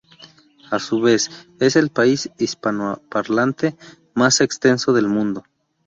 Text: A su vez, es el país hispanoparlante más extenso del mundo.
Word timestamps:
A 0.71 0.79
su 0.79 0.99
vez, 0.99 1.29
es 1.59 1.75
el 1.75 1.91
país 1.91 2.31
hispanoparlante 2.39 3.77
más 4.15 4.41
extenso 4.41 4.93
del 4.93 5.07
mundo. 5.07 5.43